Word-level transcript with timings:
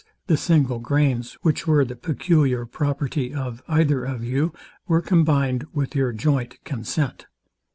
the 0.25 0.35
single 0.35 0.79
grains, 0.79 1.33
which 1.43 1.67
were 1.67 1.85
the 1.85 1.95
peculiar 1.95 2.65
property 2.65 3.31
of 3.31 3.61
either 3.67 4.03
of 4.03 4.23
you, 4.23 4.51
were 4.87 4.99
combined 4.99 5.67
with 5.75 5.93
your 5.93 6.11
joint 6.11 6.57
consent. 6.63 7.27